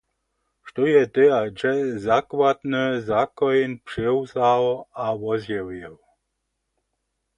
[0.69, 1.73] Štó je hdy a hdźe
[2.07, 4.65] zakładny zakoń přiwzał
[5.03, 5.95] a wozjewił?